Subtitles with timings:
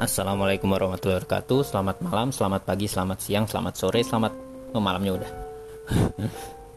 [0.00, 1.60] Assalamualaikum warahmatullahi wabarakatuh.
[1.60, 4.32] Selamat malam, selamat pagi, selamat siang, selamat sore, selamat
[4.72, 5.30] oh, malamnya udah.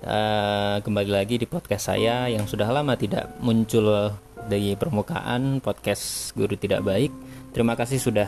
[0.04, 4.12] Uh, Kembali lagi di podcast saya yang sudah lama tidak muncul
[4.44, 5.64] dari permukaan.
[5.64, 7.16] Podcast Guru Tidak Baik.
[7.56, 8.28] Terima kasih sudah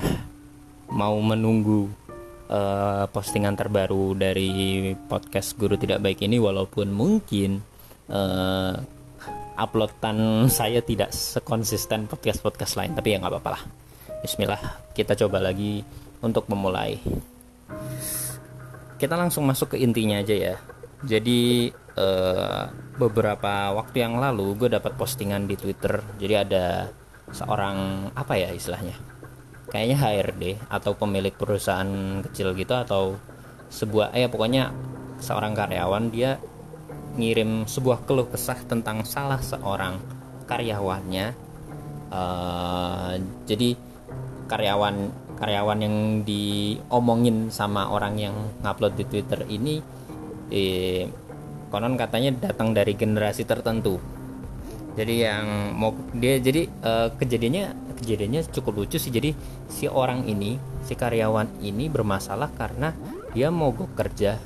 [0.88, 1.91] mau menunggu
[2.48, 7.59] uh, postingan terbaru dari podcast Guru Tidak Baik ini Walaupun mungkin
[8.07, 8.80] uh,
[9.59, 13.85] uploadan saya tidak sekonsisten podcast-podcast lain Tapi ya nggak apa-apa lah
[14.25, 15.86] Bismillah, kita coba lagi
[16.25, 16.97] untuk memulai.
[18.97, 20.56] Kita langsung masuk ke intinya aja ya.
[21.06, 22.66] Jadi uh,
[22.97, 26.02] beberapa waktu yang lalu gue dapat postingan di Twitter.
[26.18, 26.89] Jadi ada
[27.30, 28.97] seorang apa ya istilahnya?
[29.69, 33.22] Kayaknya HRD atau pemilik perusahaan kecil gitu atau
[33.69, 34.73] sebuah eh pokoknya
[35.22, 36.42] seorang karyawan dia
[37.14, 40.02] ngirim sebuah keluh kesah tentang salah seorang
[40.50, 41.45] karyawannya.
[42.09, 43.94] Uh, jadi
[44.45, 49.83] karyawan karyawan yang diomongin sama orang yang ngupload di Twitter ini
[50.49, 51.05] eh,
[51.69, 53.99] konon katanya datang dari generasi tertentu.
[54.95, 59.11] Jadi yang mau dia jadi eh, kejadiannya kejadiannya cukup lucu sih.
[59.11, 59.35] Jadi
[59.67, 60.55] si orang ini
[60.87, 62.95] si karyawan ini bermasalah karena
[63.35, 64.39] dia mau kerja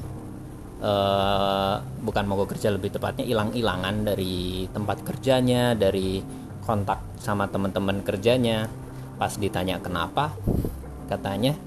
[0.81, 6.25] eh, bukan mau kerja lebih tepatnya hilang-hilangan dari tempat kerjanya dari
[6.65, 8.69] kontak sama teman-teman kerjanya
[9.19, 10.31] pas ditanya kenapa
[11.11, 11.59] katanya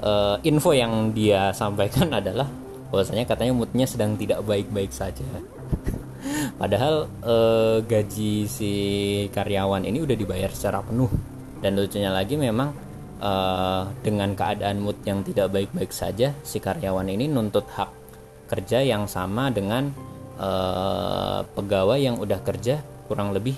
[0.00, 2.48] uh, info yang dia sampaikan adalah
[2.88, 5.24] bahwasanya katanya moodnya sedang tidak baik-baik saja.
[6.60, 8.72] Padahal uh, gaji si
[9.32, 11.08] karyawan ini udah dibayar secara penuh.
[11.62, 12.74] Dan lucunya lagi memang
[13.22, 17.90] uh, dengan keadaan mood yang tidak baik-baik saja si karyawan ini nuntut hak
[18.50, 19.88] kerja yang sama dengan
[20.36, 23.56] uh, pegawai yang udah kerja kurang lebih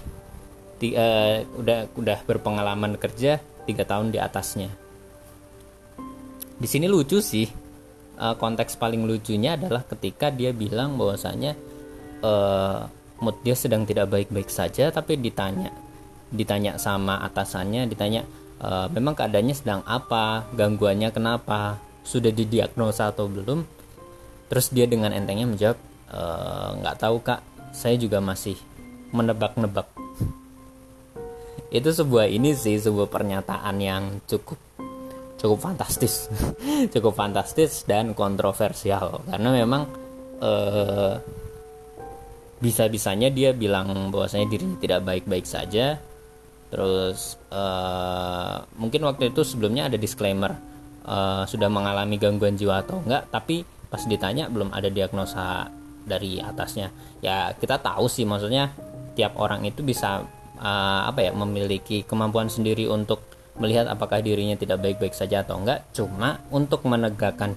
[0.83, 4.71] uh, udah udah berpengalaman kerja tiga tahun di atasnya.
[6.59, 7.49] Di sini lucu sih.
[8.15, 11.59] Uh, konteks paling lucunya adalah ketika dia bilang bahwasanya
[12.23, 12.87] uh,
[13.19, 15.75] mood dia sedang tidak baik-baik saja tapi ditanya
[16.31, 18.23] ditanya sama atasannya ditanya
[18.95, 20.47] memang keadaannya sedang apa?
[20.57, 21.77] Gangguannya kenapa?
[22.07, 23.67] Sudah didiagnosa atau belum?
[24.49, 25.79] Terus dia dengan entengnya menjawab
[26.81, 27.45] nggak e, tahu kak.
[27.75, 28.57] Saya juga masih
[29.11, 29.91] menebak-nebak
[31.75, 34.55] itu sebuah ini sih sebuah pernyataan yang cukup
[35.45, 36.31] cukup fantastis.
[36.95, 39.21] Cukup fantastis dan kontroversial.
[39.29, 39.83] Karena memang
[40.41, 41.15] eh,
[42.65, 46.01] bisa-bisanya dia bilang bahwasanya dirinya tidak baik-baik saja.
[46.73, 50.57] Terus eh, mungkin waktu itu sebelumnya ada disclaimer
[51.05, 55.69] eh, sudah mengalami gangguan jiwa atau enggak tapi pas ditanya belum ada diagnosa
[56.09, 56.89] dari atasnya.
[57.21, 58.73] Ya kita tahu sih maksudnya
[59.13, 60.25] tiap orang itu bisa
[60.59, 63.23] uh, apa ya memiliki kemampuan sendiri untuk
[63.59, 65.87] melihat apakah dirinya tidak baik-baik saja atau enggak.
[65.95, 67.55] Cuma untuk menegakkan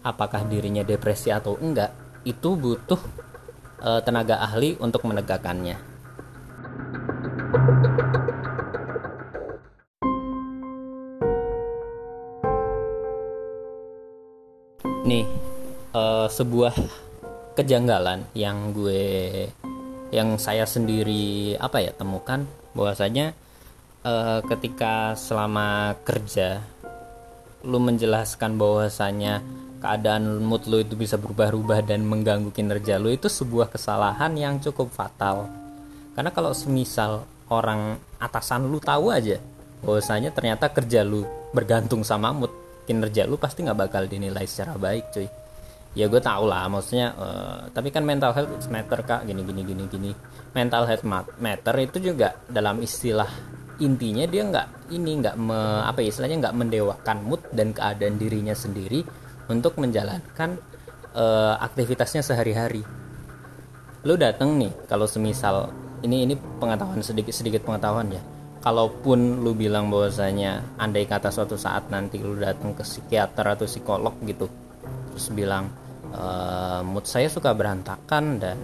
[0.00, 1.92] apakah dirinya depresi atau enggak
[2.24, 3.00] itu butuh
[3.82, 5.76] uh, tenaga ahli untuk menegakkannya.
[15.00, 15.26] Nih
[15.96, 16.74] uh, sebuah
[17.58, 19.50] kejanggalan yang gue
[20.10, 23.34] yang saya sendiri apa ya temukan bahwasanya
[24.02, 26.62] uh, ketika selama kerja
[27.62, 29.44] lu menjelaskan bahwasanya
[29.80, 34.92] keadaan mood lu itu bisa berubah-ubah dan mengganggu kinerja lu itu sebuah kesalahan yang cukup
[34.92, 35.48] fatal.
[36.12, 39.40] Karena kalau semisal orang atasan lu tahu aja
[39.80, 41.24] bahwasanya ternyata kerja lu
[41.56, 42.52] bergantung sama mood
[42.84, 45.39] kinerja lu pasti nggak bakal dinilai secara baik cuy
[45.90, 49.26] ya gue tau lah maksudnya uh, tapi kan mental health matter kak.
[49.26, 50.10] Gini gini gini gini.
[50.54, 51.06] Mental health
[51.38, 53.28] matter itu juga dalam istilah
[53.80, 55.58] intinya dia nggak ini nggak me,
[55.88, 59.02] apa ya, istilahnya nggak mendewakan mood dan keadaan dirinya sendiri
[59.48, 60.60] untuk menjalankan
[61.16, 62.84] uh, aktivitasnya sehari-hari.
[64.04, 65.72] Lu dateng nih kalau semisal
[66.04, 68.22] ini ini pengetahuan sedikit sedikit pengetahuan ya.
[68.60, 74.12] Kalaupun lu bilang bahwasanya andai kata suatu saat nanti lu datang ke psikiater atau psikolog
[74.28, 74.52] gitu
[75.10, 75.72] terus bilang
[76.10, 76.24] e,
[76.84, 78.58] mood saya suka berantakan dan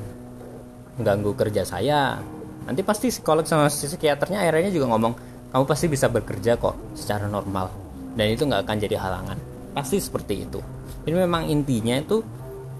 [0.99, 2.19] mengganggu kerja saya.
[2.67, 5.15] Nanti pasti psikolog sama psikiaternya akhirnya juga ngomong
[5.55, 7.71] kamu pasti bisa bekerja kok secara normal.
[8.17, 9.39] Dan itu nggak akan jadi halangan.
[9.77, 10.61] Pasti seperti itu.
[11.07, 12.23] Jadi memang intinya itu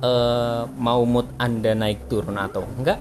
[0.03, 0.11] e,
[0.67, 2.99] mau mood anda naik turun atau enggak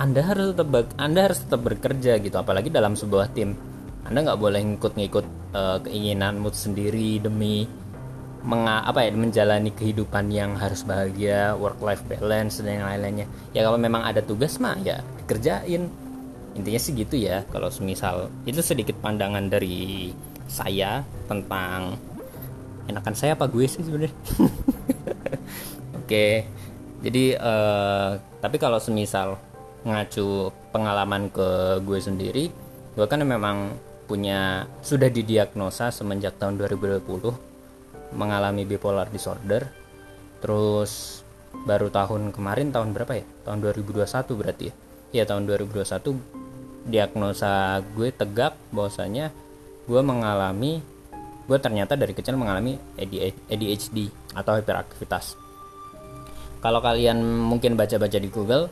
[0.00, 3.52] anda harus tetap anda harus tetap bekerja gitu apalagi dalam sebuah tim.
[4.00, 7.68] Anda nggak boleh ngikut-ngikut e, keinginan mood sendiri demi
[8.44, 13.26] menga, apa ya menjalani kehidupan yang harus bahagia work life balance dan yang lain-lainnya.
[13.52, 15.90] Ya kalau memang ada tugas mah ya dikerjain.
[16.56, 17.46] Intinya sih gitu ya.
[17.52, 20.10] Kalau semisal itu sedikit pandangan dari
[20.50, 21.94] saya tentang
[22.90, 24.14] enakan saya apa gue sih sebenarnya?
[26.02, 26.48] Oke.
[27.00, 29.40] Jadi uh, tapi kalau semisal
[29.84, 32.44] ngacu pengalaman ke gue sendiri
[32.92, 33.72] gue kan memang
[34.04, 37.32] punya sudah didiagnosa semenjak tahun 2020
[38.14, 39.70] mengalami bipolar disorder
[40.40, 41.22] terus
[41.66, 43.24] baru tahun kemarin tahun berapa ya?
[43.44, 44.74] Tahun 2021 berarti ya?
[45.10, 46.40] Ya tahun 2021
[46.86, 49.34] diagnosa gue tegak bahwasanya
[49.84, 50.80] gue mengalami
[51.50, 54.06] gue ternyata dari kecil mengalami ADHD
[54.38, 55.34] atau hiperaktivitas.
[56.62, 58.70] Kalau kalian mungkin baca-baca di Google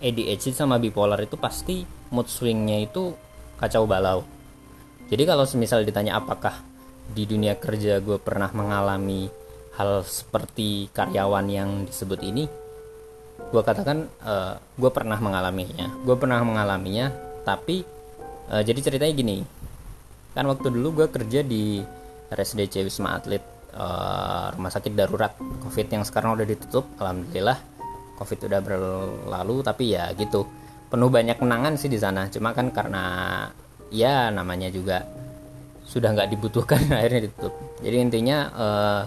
[0.00, 3.12] ADHD sama bipolar itu pasti mood swingnya itu
[3.60, 4.24] kacau balau.
[5.12, 6.56] Jadi kalau semisal ditanya apakah
[7.12, 9.30] di dunia kerja gue pernah mengalami
[9.76, 12.48] hal seperti karyawan yang disebut ini,
[13.52, 15.92] gue katakan uh, gue pernah mengalaminya.
[16.02, 17.12] Gue pernah mengalaminya,
[17.44, 17.84] tapi
[18.48, 19.38] uh, jadi ceritanya gini,
[20.32, 21.84] kan waktu dulu gue kerja di
[22.32, 23.44] RSDC Wisma Atlet
[23.76, 27.60] uh, rumah sakit darurat COVID yang sekarang udah ditutup, alhamdulillah
[28.16, 30.48] COVID udah berlalu, tapi ya gitu
[30.88, 32.32] penuh banyak kenangan sih di sana.
[32.32, 33.04] Cuma kan karena
[33.92, 35.04] ya namanya juga
[35.86, 37.54] sudah nggak dibutuhkan akhirnya ditutup.
[37.80, 39.02] Jadi intinya uh,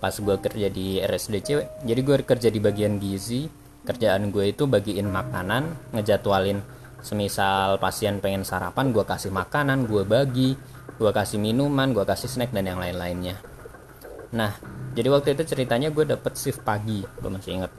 [0.00, 1.48] pas gue kerja di RSDC
[1.84, 3.50] jadi gue kerja di bagian gizi.
[3.80, 6.62] Kerjaan gue itu bagiin makanan ngejadwalin.
[7.00, 10.52] Semisal pasien pengen sarapan gue kasih makanan gue bagi
[11.00, 13.40] gue kasih minuman gue kasih snack dan yang lain-lainnya.
[14.36, 14.52] Nah
[14.94, 17.72] jadi waktu itu ceritanya gue dapet shift pagi gue masih inget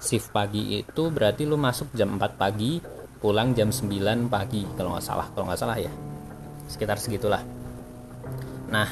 [0.00, 2.80] shift pagi itu berarti lu masuk jam 4 pagi
[3.20, 5.92] pulang jam 9 pagi kalau nggak salah kalau nggak salah ya.
[6.68, 7.59] Sekitar segitulah
[8.70, 8.88] nah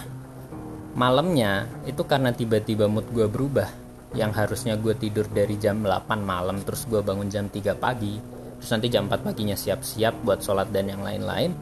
[0.98, 3.70] malamnya itu karena tiba-tiba mood gue berubah.
[4.16, 8.16] Yang harusnya gue tidur dari jam 8 malam terus gue bangun jam 3 pagi
[8.58, 11.52] terus nanti jam 4 paginya siap-siap buat sholat dan yang lain-lain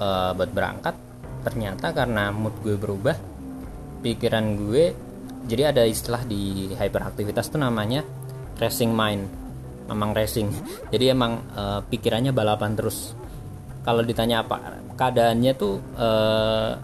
[0.00, 0.96] uh, buat berangkat.
[1.44, 3.14] Ternyata karena mood gue berubah
[4.00, 4.84] pikiran gue
[5.46, 8.04] jadi ada istilah di hyperaktivitas tuh namanya
[8.60, 9.24] racing mind.
[9.88, 10.52] Memang racing.
[10.92, 13.16] Jadi emang uh, pikirannya balapan terus.
[13.80, 16.76] Kalau ditanya apa keadaannya tuh uh,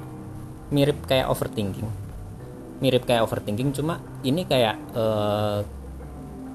[0.71, 1.89] mirip kayak overthinking.
[2.83, 5.65] Mirip kayak overthinking cuma ini kayak uh,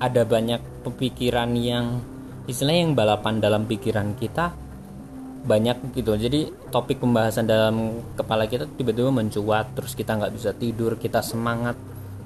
[0.01, 2.01] ada banyak pemikiran yang
[2.49, 4.53] istilahnya yang balapan dalam pikiran kita
[5.41, 6.13] banyak gitu.
[6.17, 11.73] Jadi topik pembahasan dalam kepala kita tiba-tiba mencuat terus kita nggak bisa tidur kita semangat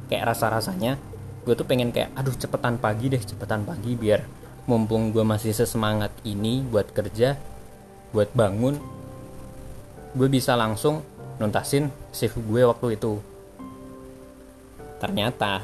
[0.09, 0.97] kayak rasa rasanya
[1.45, 4.25] gue tuh pengen kayak aduh cepetan pagi deh cepetan pagi biar
[4.65, 7.37] mumpung gue masih sesemangat ini buat kerja
[8.09, 8.81] buat bangun
[10.17, 11.05] gue bisa langsung
[11.41, 13.19] nuntasin shift gue waktu itu.
[14.99, 15.61] Ternyata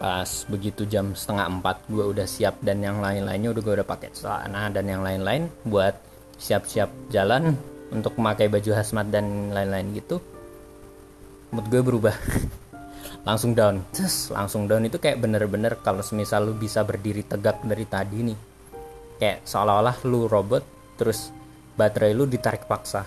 [0.00, 4.10] pas begitu jam setengah empat gue udah siap dan yang lain-lainnya udah gue udah pakai
[4.16, 5.92] celana dan yang lain-lain buat
[6.40, 7.52] siap-siap jalan
[7.92, 10.24] untuk memakai baju hazmat dan lain-lain gitu
[11.52, 12.14] mood gue berubah.
[13.28, 13.84] Langsung down.
[13.92, 18.38] Just, langsung down itu kayak bener-bener kalau semisal lu bisa berdiri tegak dari tadi nih
[19.20, 20.64] kayak seolah-olah lu robot
[20.96, 21.28] terus
[21.76, 23.04] baterai lu ditarik paksa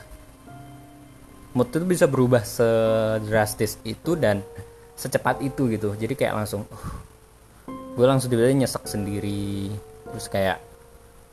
[1.54, 4.42] mood itu bisa berubah sedrastis itu dan
[4.98, 5.94] secepat itu gitu.
[5.94, 6.86] Jadi kayak langsung uh,
[7.94, 9.70] gue langsung tiba-tiba nyesek sendiri.
[10.14, 10.58] Terus kayak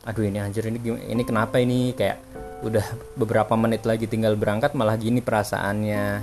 [0.01, 0.79] aduh ini anjir ini
[1.09, 1.93] ini kenapa ini?
[1.97, 2.21] Kayak
[2.61, 2.85] udah
[3.17, 6.21] beberapa menit lagi tinggal berangkat malah gini perasaannya.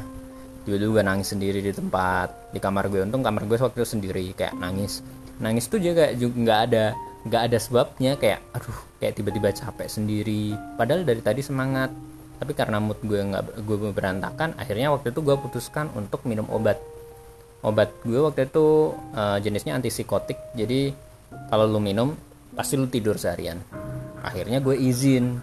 [0.66, 4.34] Tiba-tiba gue nangis sendiri di tempat di kamar gue untung kamar gue waktu itu sendiri
[4.38, 5.02] kayak nangis.
[5.42, 6.94] Nangis tuh juga nggak ada
[7.26, 10.54] nggak ada sebabnya kayak aduh kayak tiba-tiba capek sendiri.
[10.78, 11.90] Padahal dari tadi semangat
[12.38, 16.78] tapi karena mood gue nggak gue berantakan akhirnya waktu itu gue putuskan untuk minum obat.
[17.66, 20.38] Obat gue waktu itu uh, jenisnya antipsikotik.
[20.54, 20.94] Jadi
[21.50, 22.14] kalau lu minum
[22.54, 23.58] pasti lu tidur seharian.
[24.22, 25.42] Akhirnya gue izin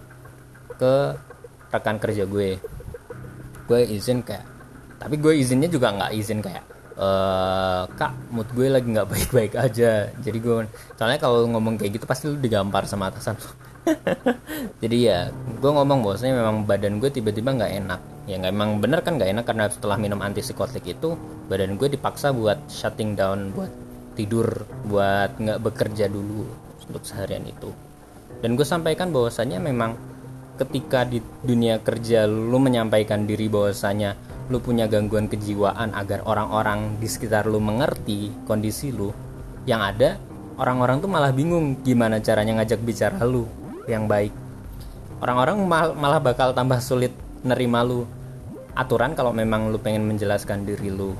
[0.80, 0.94] ke
[1.68, 2.56] rekan kerja gue.
[3.68, 4.48] Gue izin kayak
[4.96, 6.64] tapi gue izinnya juga nggak izin kayak
[6.96, 7.08] e,
[7.92, 10.08] kak mood gue lagi nggak baik-baik aja.
[10.16, 10.64] Jadi gue
[10.96, 13.36] soalnya kalau ngomong kayak gitu pasti lu digampar sama atasan
[14.82, 18.00] jadi ya gue ngomong bosnya memang badan gue tiba-tiba nggak enak.
[18.26, 21.14] Ya nggak emang bener kan nggak enak karena setelah minum antipsikotik itu
[21.46, 23.70] badan gue dipaksa buat shutting down buat
[24.18, 26.46] tidur buat nggak bekerja dulu
[26.86, 27.70] untuk seharian itu.
[28.42, 29.96] Dan gue sampaikan bahwasanya memang
[30.56, 34.16] ketika di dunia kerja lu menyampaikan diri bahwasanya
[34.48, 39.10] lu punya gangguan kejiwaan agar orang-orang di sekitar lu mengerti kondisi lu
[39.66, 40.16] yang ada
[40.56, 43.44] orang-orang tuh malah bingung gimana caranya ngajak bicara lu
[43.86, 44.34] yang baik.
[45.22, 48.04] Orang-orang mal malah bakal tambah sulit nerima lu
[48.76, 51.16] aturan kalau memang lu pengen menjelaskan diri lu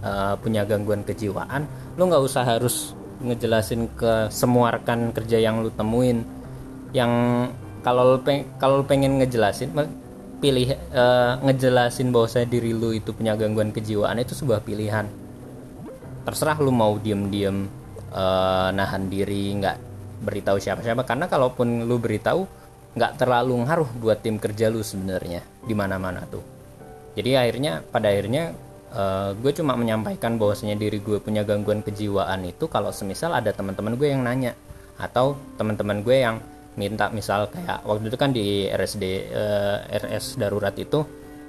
[0.00, 1.68] uh, punya gangguan kejiwaan.
[2.00, 6.24] Lu nggak usah harus ngejelasin ke semua rekan kerja yang lu temuin.
[6.96, 7.12] Yang
[7.84, 9.76] kalau lu, peng kalau lu pengen ngejelasin
[10.38, 15.04] pilih uh, ngejelasin bahwa saya diri lu itu punya gangguan kejiwaan itu sebuah pilihan.
[16.24, 17.68] Terserah lu mau diem-diem
[18.12, 19.87] uh, nahan diri nggak
[20.22, 21.06] beritahu siapa-siapa.
[21.06, 22.44] Karena kalaupun lu beritahu
[22.98, 26.42] nggak terlalu ngaruh buat tim kerja lu sebenarnya di mana-mana tuh.
[27.14, 28.54] Jadi akhirnya pada akhirnya
[28.94, 33.98] uh, gue cuma menyampaikan bahwasanya diri gue punya gangguan kejiwaan itu kalau semisal ada teman-teman
[33.98, 34.54] gue yang nanya
[34.98, 36.36] atau teman-teman gue yang
[36.78, 41.02] minta misal kayak waktu itu kan di RSD uh, eh, RS darurat itu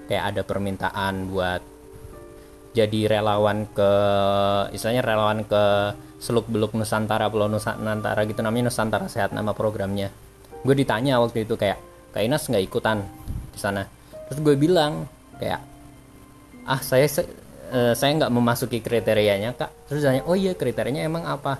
[0.10, 1.62] kayak ada permintaan buat
[2.74, 3.92] jadi relawan ke
[4.74, 5.64] istilahnya relawan ke
[6.20, 10.12] Seluk Beluk Nusantara Pulau Nusantara gitu namanya Nusantara Sehat nama programnya.
[10.62, 11.80] Gue ditanya waktu itu kayak
[12.12, 13.02] Kak Inas nggak ikutan
[13.56, 13.88] di sana?
[14.28, 15.08] Terus gue bilang
[15.40, 15.64] kayak
[16.68, 17.08] ah saya
[17.72, 19.90] uh, saya nggak memasuki kriterianya kak.
[19.90, 21.58] Terus tanya oh iya kriterianya emang apa?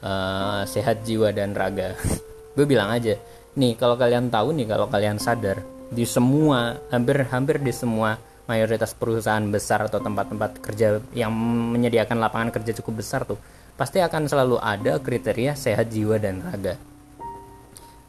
[0.00, 1.96] Uh, sehat jiwa dan raga.
[2.56, 3.16] Gue bilang aja
[3.56, 8.92] nih kalau kalian tahu nih kalau kalian sadar di semua hampir hampir di semua mayoritas
[8.92, 11.32] perusahaan besar atau tempat-tempat kerja yang
[11.72, 13.40] menyediakan lapangan kerja cukup besar tuh
[13.76, 16.80] pasti akan selalu ada kriteria sehat jiwa dan raga.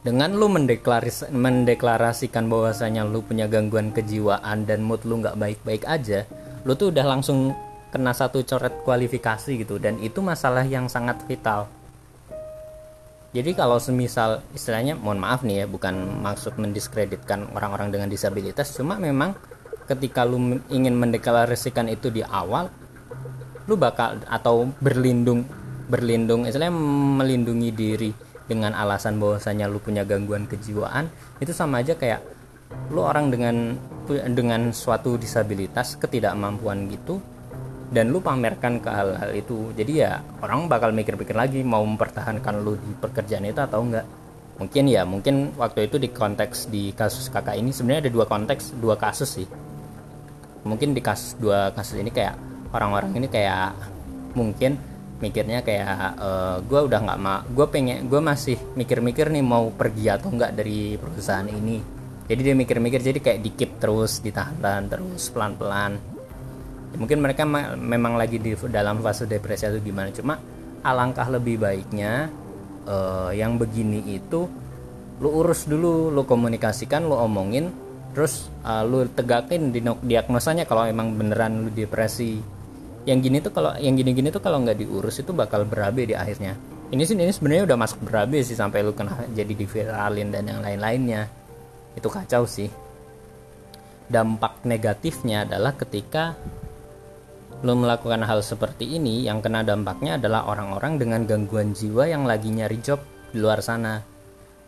[0.01, 6.23] Dengan lu mendeklarasikan bahwasanya lu punya gangguan kejiwaan dan mood lu nggak baik-baik aja
[6.67, 7.55] lu tuh udah langsung
[7.91, 11.71] kena satu coret kualifikasi gitu dan itu masalah yang sangat vital.
[13.31, 18.99] Jadi kalau semisal istilahnya mohon maaf nih ya bukan maksud mendiskreditkan orang-orang dengan disabilitas cuma
[18.99, 19.35] memang
[19.87, 22.67] ketika lu ingin mendeklarasikan itu di awal
[23.67, 25.47] lu bakal atau berlindung
[25.87, 26.75] berlindung istilahnya
[27.23, 28.11] melindungi diri
[28.47, 31.11] dengan alasan bahwasanya lu punya gangguan kejiwaan
[31.43, 32.23] itu sama aja kayak
[32.91, 33.75] lu orang dengan
[34.07, 37.19] dengan suatu disabilitas ketidakmampuan gitu
[37.87, 39.71] dan lu pamerkan ke hal-hal itu.
[39.75, 44.05] Jadi ya orang bakal mikir-mikir lagi mau mempertahankan lu di pekerjaan itu atau enggak.
[44.57, 48.75] Mungkin ya mungkin waktu itu di konteks di kasus kakak ini sebenarnya ada dua konteks
[48.79, 49.47] dua kasus sih.
[50.67, 52.35] Mungkin di kasus dua kasus ini kayak
[52.75, 53.71] orang-orang ini kayak
[54.35, 54.75] mungkin
[55.17, 59.73] mikirnya kayak e, eh, gue udah nggak ma gue pengen gue masih mikir-mikir nih mau
[59.73, 61.81] pergi atau enggak dari perusahaan ini.
[62.27, 65.95] Jadi dia mikir-mikir jadi kayak dikip terus ditahan terus pelan-pelan.
[66.97, 67.47] Mungkin mereka
[67.77, 70.11] memang lagi di dalam fase depresi atau gimana.
[70.11, 70.35] Cuma
[70.83, 72.27] alangkah lebih baiknya
[72.87, 74.47] uh, yang begini itu
[75.17, 77.73] lu urus dulu lu komunikasikan lu omongin
[78.13, 82.56] terus uh, lu tegakin di diagnosanya kalau emang beneran lu depresi
[83.07, 86.59] yang gini tuh kalau yang gini-gini tuh kalau nggak diurus itu bakal berabe di akhirnya.
[86.91, 90.59] Ini sih ini sebenarnya udah masuk berabe sih sampai lu kena jadi diviralin dan yang
[90.59, 91.31] lain-lainnya.
[91.95, 92.67] Itu kacau sih.
[94.11, 96.35] Dampak negatifnya adalah ketika
[97.63, 102.51] lo melakukan hal seperti ini yang kena dampaknya adalah orang-orang dengan gangguan jiwa yang lagi
[102.51, 102.99] nyari job
[103.31, 104.03] di luar sana.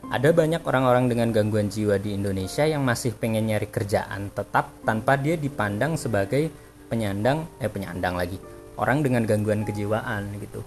[0.09, 5.19] Ada banyak orang-orang dengan gangguan jiwa di Indonesia yang masih pengen nyari kerjaan tetap tanpa
[5.19, 8.35] dia dipandang sebagai penyandang eh penyandang lagi.
[8.75, 10.65] Orang dengan gangguan kejiwaan gitu.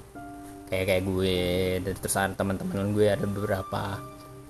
[0.70, 1.36] Kayak kayak gue
[1.84, 4.00] dan terus teman-teman gue ada beberapa.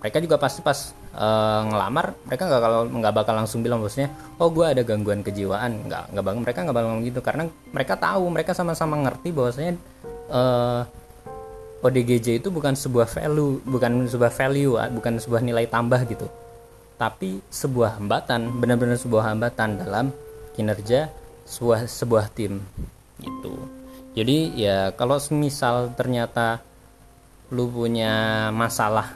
[0.03, 4.11] Mereka juga pasti pas uh, ngelamar mereka nggak kalau nggak bakal langsung bilang bosnya
[4.43, 5.89] oh gue ada gangguan kejiwaan.
[5.89, 7.21] Nggak nggak bang mereka nggak bakal gitu.
[7.25, 9.73] Karena mereka tahu mereka sama-sama ngerti bahwasanya
[10.31, 10.83] uh, eh,
[11.83, 16.27] ODGJ itu bukan sebuah value bukan sebuah value ah, bukan sebuah nilai tambah gitu.
[16.99, 20.15] Tapi sebuah hambatan benar-benar sebuah hambatan dalam
[20.55, 21.22] kinerja
[21.53, 22.65] sebuah sebuah tim
[23.21, 23.53] gitu.
[24.17, 26.65] Jadi ya kalau misal ternyata
[27.53, 29.13] lu punya masalah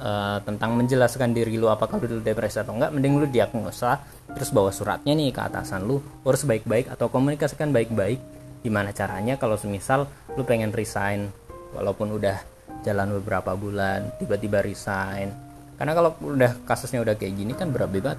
[0.00, 4.00] uh, tentang menjelaskan diri lu apakah lu depresi atau enggak mending lu diagnosa
[4.32, 8.20] terus bawa suratnya nih ke atasan lu urus baik-baik atau komunikasikan baik-baik.
[8.64, 11.28] Gimana caranya kalau semisal lu pengen resign
[11.76, 12.40] walaupun udah
[12.88, 15.28] jalan beberapa bulan tiba-tiba resign?
[15.76, 18.16] Karena kalau udah kasusnya udah kayak gini kan berat banget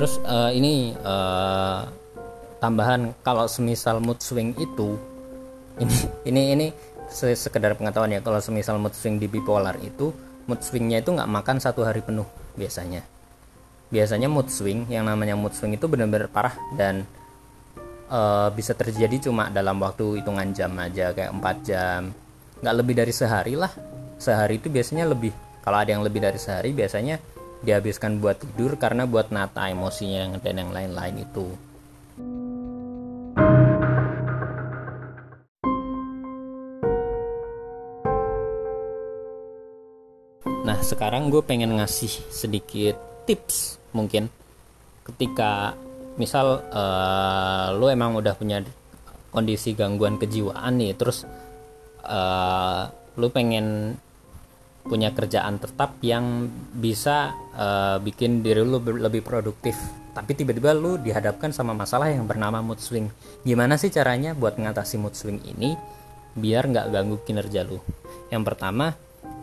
[0.00, 1.84] terus uh, ini uh,
[2.56, 4.96] tambahan kalau semisal mood swing itu
[5.76, 5.92] ini
[6.32, 6.66] ini ini
[7.12, 10.08] sekedar pengetahuan ya kalau semisal mood swing di bipolar itu
[10.48, 12.24] mood swingnya itu nggak makan satu hari penuh
[12.56, 13.04] biasanya.
[13.92, 17.04] Biasanya mood swing yang namanya mood swing itu benar-benar parah dan
[18.08, 22.00] uh, bisa terjadi cuma dalam waktu hitungan jam aja kayak 4 jam.
[22.64, 23.68] Nggak lebih dari sehari lah.
[24.16, 25.36] Sehari itu biasanya lebih.
[25.60, 27.20] Kalau ada yang lebih dari sehari biasanya
[27.60, 31.46] dihabiskan buat tidur karena buat nata emosinya dan yang lain-lain itu.
[40.60, 42.96] Nah sekarang gue pengen ngasih sedikit
[43.28, 44.32] tips mungkin.
[45.04, 45.74] Ketika
[46.16, 48.62] misal uh, lo emang udah punya
[49.30, 51.24] kondisi gangguan kejiwaan nih terus
[52.04, 53.96] uh, lu pengen
[54.84, 59.76] punya kerjaan tetap yang bisa uh, bikin diri lu lebih produktif.
[60.10, 63.06] Tapi tiba-tiba lu dihadapkan sama masalah yang bernama mood swing.
[63.46, 65.78] Gimana sih caranya buat mengatasi mood swing ini
[66.34, 67.78] biar nggak ganggu kinerja lu?
[68.32, 68.96] Yang pertama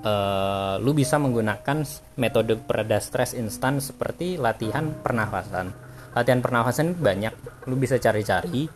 [0.03, 1.88] uh, lu bisa menggunakan
[2.20, 5.72] metode pereda stres instan seperti latihan pernafasan.
[6.12, 7.34] Latihan pernafasan banyak.
[7.70, 8.67] Lu bisa cari-cari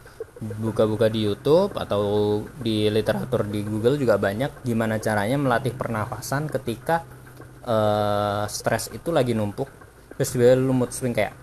[0.42, 2.04] buka-buka di YouTube atau
[2.58, 7.06] di literatur di Google juga banyak gimana caranya melatih pernafasan ketika
[7.66, 9.70] uh, stres itu lagi numpuk.
[10.18, 11.34] Terus dia lu mood swing kayak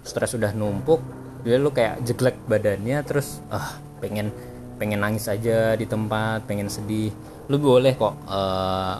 [0.00, 1.00] stres udah numpuk
[1.40, 3.70] dia lu kayak jeglek badannya terus ah uh,
[4.00, 4.32] pengen
[4.76, 7.12] pengen nangis aja di tempat pengen sedih.
[7.52, 8.96] Lu boleh kok uh,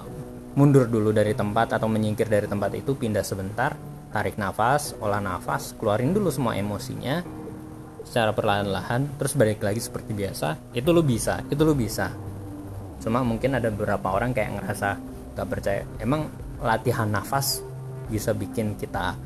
[0.57, 3.73] mundur dulu dari tempat atau menyingkir dari tempat itu pindah sebentar
[4.11, 7.23] tarik nafas olah nafas keluarin dulu semua emosinya
[8.05, 12.11] secara perlahan-lahan terus balik lagi seperti biasa itu lu bisa itu lu bisa.
[13.01, 14.89] Cuma mungkin ada beberapa orang kayak ngerasa
[15.33, 15.83] gak percaya.
[15.97, 16.29] Emang
[16.61, 17.65] latihan nafas
[18.13, 19.17] bisa bikin kita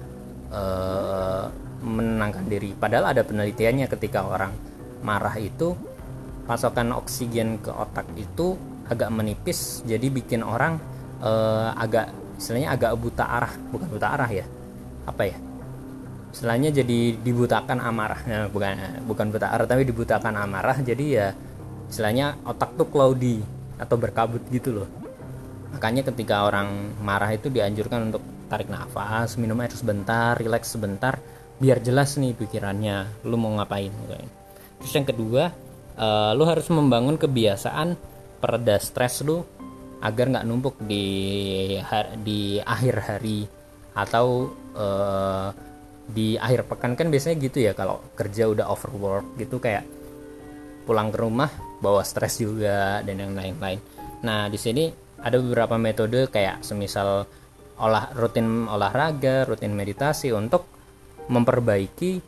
[0.55, 1.51] uh,
[1.83, 2.71] menenangkan diri.
[2.79, 4.55] Padahal ada penelitiannya ketika orang
[5.03, 5.75] marah itu
[6.47, 8.55] pasokan oksigen ke otak itu
[8.87, 10.79] agak menipis jadi bikin orang
[11.25, 13.53] uh, agak istilahnya agak buta arah.
[13.75, 14.47] Bukan buta arah ya
[15.05, 15.37] apa ya
[16.35, 18.21] istilahnya jadi dibutakan amarah.
[18.27, 18.75] Nah, bukan
[19.07, 21.29] bukan buta arah tapi dibutakan amarah jadi ya
[21.87, 23.39] istilahnya otak tuh cloudy
[23.79, 24.89] atau berkabut gitu loh.
[25.71, 31.19] Makanya ketika orang marah itu dianjurkan untuk tarik nafas minum air sebentar rileks sebentar
[31.59, 33.91] biar jelas nih pikirannya lu mau ngapain
[34.79, 35.51] terus yang kedua
[35.97, 37.97] uh, lu harus membangun kebiasaan
[38.43, 39.43] pereda stres lu
[40.05, 41.07] agar nggak numpuk di
[42.21, 43.49] di akhir hari
[43.95, 45.49] atau uh,
[46.05, 49.89] di akhir pekan kan biasanya gitu ya kalau kerja udah overwork gitu kayak
[50.85, 51.49] pulang ke rumah
[51.81, 53.81] bawa stres juga dan yang lain-lain.
[54.21, 54.93] Nah di sini
[55.25, 57.25] ada beberapa metode kayak semisal
[57.81, 60.69] olah rutin olahraga, rutin meditasi untuk
[61.33, 62.21] memperbaiki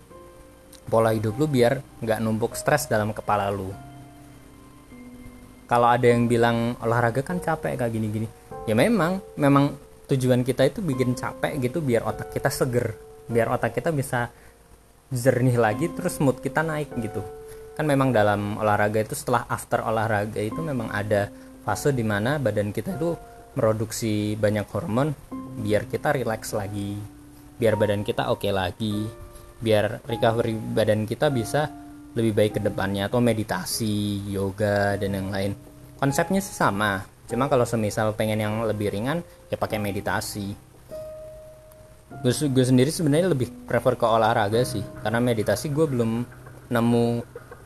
[0.89, 3.69] pola hidup lu biar nggak numpuk stres dalam kepala lu.
[5.67, 8.31] Kalau ada yang bilang olahraga kan capek kayak gini-gini,
[8.65, 9.75] ya memang memang
[10.07, 14.31] tujuan kita itu bikin capek gitu biar otak kita seger biar otak kita bisa
[15.11, 17.23] jernih lagi terus mood kita naik gitu.
[17.77, 21.29] Kan memang dalam olahraga itu setelah after olahraga itu memang ada
[21.67, 23.15] fase di mana badan kita itu
[23.57, 25.11] produksi banyak hormon
[25.59, 26.95] biar kita relax lagi
[27.57, 29.09] biar badan kita oke okay lagi
[29.57, 31.73] biar recovery badan kita bisa
[32.17, 35.53] lebih baik ke depannya atau meditasi yoga dan yang lain.
[35.97, 39.19] Konsepnya sih sama cuma kalau semisal pengen yang lebih ringan
[39.51, 40.55] ya pakai meditasi
[42.23, 44.83] gue, sendiri sebenarnya lebih prefer ke olahraga sih.
[45.03, 46.11] Karena meditasi gue belum
[46.71, 47.07] nemu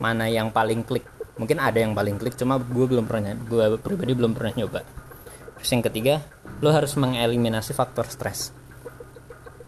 [0.01, 1.05] mana yang paling klik.
[1.37, 4.81] Mungkin ada yang paling klik cuma gue belum pernah gue pribadi belum pernah nyoba.
[5.57, 6.15] Terus yang ketiga
[6.61, 8.53] lo harus mengeliminasi faktor stres.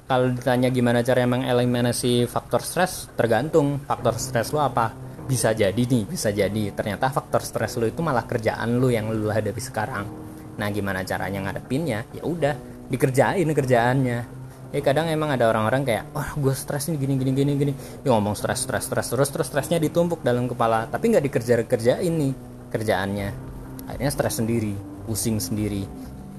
[0.03, 4.93] Kalau ditanya gimana cara mengeliminasi faktor stres tergantung faktor stres lo apa.
[5.23, 6.73] Bisa jadi nih bisa jadi.
[6.75, 10.05] Ternyata faktor stres lo itu malah kerjaan lo yang lo hadapi sekarang.
[10.59, 12.05] Nah gimana caranya ngadepinnya?
[12.13, 12.53] Ya udah
[12.91, 14.42] dikerjain kerjaannya
[14.73, 17.73] ya kadang emang ada orang-orang kayak wah gue stres nih gini gini gini gini.
[18.01, 21.93] Dia ngomong stres stres stres terus terus stresnya ditumpuk dalam kepala tapi nggak dikerja kerja
[22.01, 22.33] ini
[22.73, 23.29] kerjaannya.
[23.87, 24.73] Akhirnya stres sendiri
[25.05, 25.85] pusing sendiri.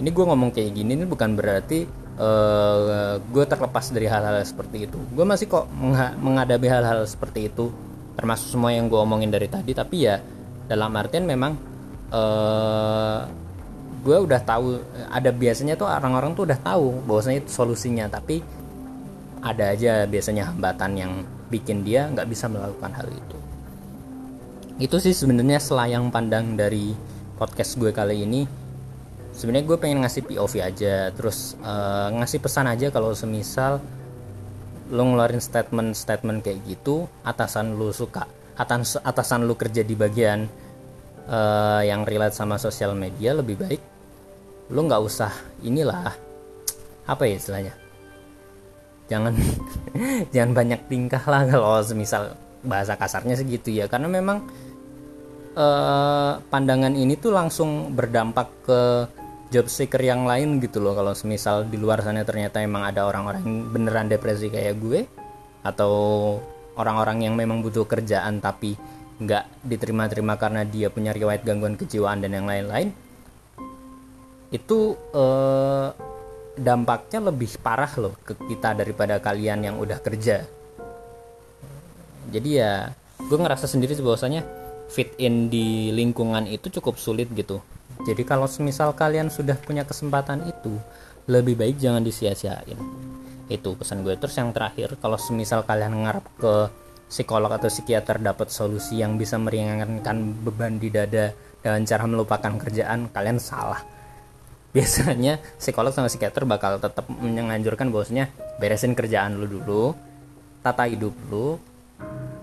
[0.02, 1.86] Ini gue ngomong kayak gini ini bukan berarti
[2.18, 4.98] uh, eh, gue terlepas dari hal-hal seperti itu.
[5.14, 5.70] Gue masih kok
[6.18, 7.70] menghadapi hal-hal seperti itu
[8.14, 10.22] termasuk semua yang gue omongin dari tadi tapi ya
[10.70, 11.52] dalam artian memang
[12.14, 13.43] uh,
[14.04, 18.44] gue udah tahu ada biasanya tuh orang-orang tuh udah tahu bahwasanya itu solusinya tapi
[19.40, 21.12] ada aja biasanya hambatan yang
[21.48, 23.38] bikin dia nggak bisa melakukan hal itu.
[24.80, 26.92] Itu sih sebenarnya selayang pandang dari
[27.40, 28.44] podcast gue kali ini.
[29.36, 33.82] Sebenarnya gue pengen ngasih POV aja terus uh, ngasih pesan aja kalau semisal
[34.92, 40.44] lo ngeluarin statement-statement kayak gitu atasan lo suka atasan atasan lo kerja di bagian
[41.26, 43.93] uh, yang relate sama sosial media lebih baik
[44.72, 46.16] lo nggak usah inilah
[47.04, 47.74] apa ya istilahnya?
[49.12, 49.34] Jangan
[50.32, 52.32] jangan banyak tingkah lah kalau semisal
[52.64, 53.84] bahasa kasarnya segitu ya.
[53.90, 54.40] Karena memang
[55.52, 58.80] eh, pandangan ini tuh langsung berdampak ke
[59.52, 60.96] job seeker yang lain gitu loh.
[60.96, 65.00] Kalau semisal di luar sana ternyata emang ada orang-orang beneran depresi kayak gue
[65.64, 65.92] atau
[66.76, 68.76] orang-orang yang memang butuh kerjaan tapi
[69.14, 72.90] nggak diterima-terima karena dia punya riwayat gangguan kejiwaan dan yang lain-lain
[74.54, 75.88] itu eh,
[76.54, 80.46] dampaknya lebih parah loh ke kita daripada kalian yang udah kerja.
[82.30, 84.46] Jadi ya gue ngerasa sendiri bahwasanya
[84.86, 87.58] fit in di lingkungan itu cukup sulit gitu.
[88.06, 90.78] Jadi kalau semisal kalian sudah punya kesempatan itu
[91.26, 92.78] lebih baik jangan disia-siain.
[93.50, 96.54] Itu pesan gue terus yang terakhir kalau semisal kalian ngarep ke
[97.10, 103.10] psikolog atau psikiater dapat solusi yang bisa meringankan beban di dada dengan cara melupakan kerjaan
[103.12, 103.93] kalian salah
[104.74, 109.94] biasanya psikolog sama psikiater bakal tetap menganjurkan bosnya beresin kerjaan lu dulu
[110.66, 111.62] tata hidup lu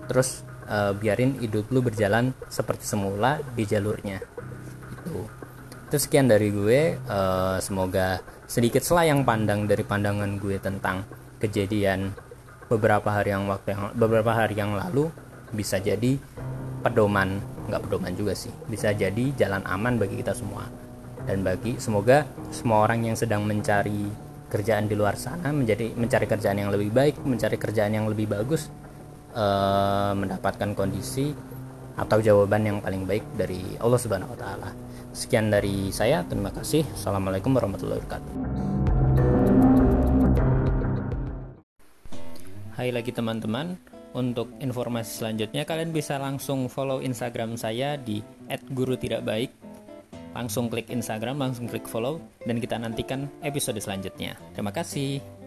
[0.08, 4.24] terus uh, biarin hidup lu berjalan seperti semula di jalurnya.
[4.96, 5.28] Itu
[5.92, 11.04] itu sekian dari gue uh, semoga sedikit selayang pandang dari pandangan gue tentang
[11.36, 12.16] kejadian
[12.72, 15.12] beberapa hari yang waktu yang beberapa hari yang lalu
[15.52, 16.16] bisa jadi
[16.80, 17.44] pedoman.
[17.68, 20.64] Nggak pedoman juga sih bisa jadi jalan aman bagi kita semua
[21.26, 24.10] dan bagi semoga semua orang yang sedang mencari
[24.50, 28.68] kerjaan di luar sana menjadi mencari kerjaan yang lebih baik mencari kerjaan yang lebih bagus
[29.32, 31.32] uh, mendapatkan kondisi
[31.96, 34.70] atau jawaban yang paling baik dari Allah Subhanahu wa taala.
[35.12, 36.88] Sekian dari saya, terima kasih.
[36.96, 38.32] Assalamualaikum warahmatullahi wabarakatuh.
[42.72, 43.76] Hai lagi teman-teman,
[44.16, 48.24] untuk informasi selanjutnya kalian bisa langsung follow Instagram saya di
[48.72, 49.52] @gurutidakbaik.
[50.32, 54.36] Langsung klik Instagram, langsung klik follow dan kita nantikan episode selanjutnya.
[54.56, 55.41] Terima kasih.